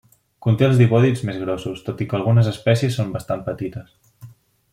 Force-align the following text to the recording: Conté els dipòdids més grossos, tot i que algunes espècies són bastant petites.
Conté 0.45 0.65
els 0.67 0.79
dipòdids 0.79 1.21
més 1.29 1.37
grossos, 1.43 1.83
tot 1.89 2.01
i 2.05 2.09
que 2.13 2.17
algunes 2.21 2.51
espècies 2.55 2.99
són 3.01 3.13
bastant 3.19 3.45
petites. 3.51 3.97